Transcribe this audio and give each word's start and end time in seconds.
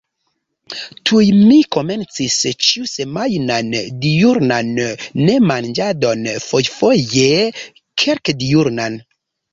Tuj 1.09 1.25
mi 1.41 1.57
komencis 1.75 2.37
ĉiusemajnan 2.67 3.69
diurnan 4.07 4.71
nemanĝadon, 5.29 6.27
fojfoje 6.49 7.31
kelkdiurnan. 8.05 8.99